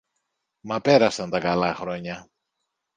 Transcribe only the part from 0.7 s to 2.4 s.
πέρασαν τα καλά χρόνια